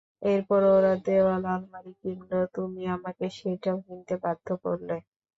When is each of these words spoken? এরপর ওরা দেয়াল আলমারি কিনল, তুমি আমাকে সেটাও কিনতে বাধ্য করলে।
এরপর 0.25 0.61
ওরা 0.69 0.93
দেয়াল 1.05 1.43
আলমারি 1.47 1.93
কিনল, 2.01 2.31
তুমি 2.55 2.81
আমাকে 2.95 3.25
সেটাও 3.37 3.77
কিনতে 3.85 4.13
বাধ্য 4.23 4.47
করলে। 4.63 4.95